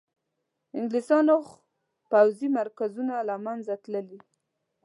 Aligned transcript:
انګلیسیانو 0.77 1.37
پوځي 2.11 2.47
مرکزونه 2.57 3.15
له 3.27 3.35
منځه 3.45 3.73
تللي. 3.83 4.19